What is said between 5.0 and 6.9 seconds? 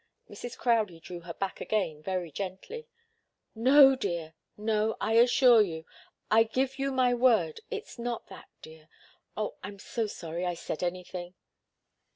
assure I give